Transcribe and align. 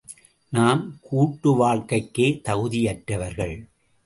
நாம் 0.49 0.97
கூட்டு 1.01 1.51
வாழ்க்கைக்கே 1.51 2.41
தகுதியற்றவர்கள். 2.43 3.55